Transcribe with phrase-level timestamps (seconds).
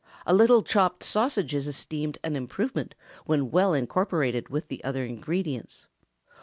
[0.25, 5.85] A little chopped sausage is esteemed an improvement when well incorporated with the other ingredients.